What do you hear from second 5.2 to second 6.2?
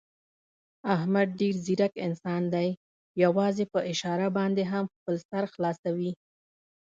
سر خلاصوي.